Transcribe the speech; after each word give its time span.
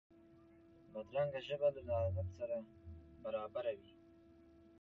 بدرنګه 0.93 1.39
ژبه 1.47 1.67
له 1.75 1.81
لعنت 1.87 2.27
سره 2.37 2.57
برابره 3.23 3.73
وي 3.79 3.91